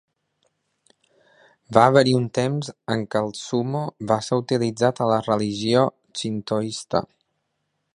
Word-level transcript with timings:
Va 1.77 1.83
haver-hi 1.89 2.15
un 2.21 2.25
temps 2.39 2.71
en 2.95 3.05
què 3.13 3.23
el 3.27 3.31
sumo 3.43 3.85
va 4.13 4.19
ser 4.31 4.41
utilitzat 4.45 5.05
a 5.07 5.11
la 5.15 5.21
religió 5.31 5.89
xintoista. 6.23 7.09